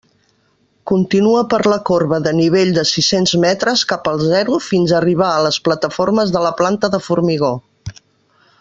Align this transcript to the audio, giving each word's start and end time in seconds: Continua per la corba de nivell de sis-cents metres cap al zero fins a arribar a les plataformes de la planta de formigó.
Continua 0.91 1.41
per 1.53 1.59
la 1.73 1.77
corba 1.89 2.19
de 2.27 2.33
nivell 2.39 2.71
de 2.77 2.85
sis-cents 2.93 3.33
metres 3.43 3.83
cap 3.93 4.09
al 4.13 4.25
zero 4.31 4.57
fins 4.69 4.95
a 4.95 4.97
arribar 5.01 5.29
a 5.35 5.45
les 5.49 5.61
plataformes 5.69 6.33
de 6.37 6.43
la 6.47 6.55
planta 6.63 6.91
de 6.97 7.03
formigó. 7.11 7.53